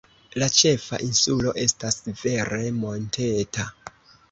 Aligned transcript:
La 0.43 0.45
ĉefa 0.59 0.99
insulo 1.07 1.53
estas 1.65 2.01
vere 2.23 2.61
monteta. 2.81 3.71